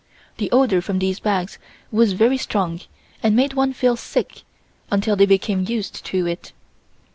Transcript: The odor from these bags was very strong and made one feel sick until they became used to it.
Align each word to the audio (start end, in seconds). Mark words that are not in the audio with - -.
The 0.37 0.49
odor 0.51 0.81
from 0.81 0.97
these 0.97 1.19
bags 1.19 1.59
was 1.91 2.13
very 2.13 2.35
strong 2.39 2.81
and 3.21 3.35
made 3.35 3.53
one 3.53 3.71
feel 3.71 3.95
sick 3.95 4.41
until 4.89 5.15
they 5.15 5.27
became 5.27 5.65
used 5.69 6.03
to 6.05 6.25
it. 6.25 6.53